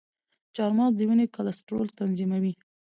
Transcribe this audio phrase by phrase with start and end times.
[0.55, 2.53] چارمغز د وینې کلسترول تنظیموي.